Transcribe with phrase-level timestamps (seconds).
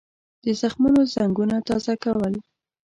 [0.43, 2.33] د زخمونو زنګونه تازه کول.